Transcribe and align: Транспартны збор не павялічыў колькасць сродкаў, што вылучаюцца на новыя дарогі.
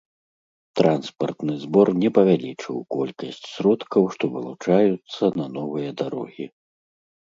Транспартны 0.79 1.57
збор 1.65 1.87
не 2.05 2.09
павялічыў 2.19 2.75
колькасць 2.97 3.45
сродкаў, 3.53 4.11
што 4.17 4.35
вылучаюцца 4.35 5.35
на 5.41 5.45
новыя 5.63 5.89
дарогі. 6.05 6.45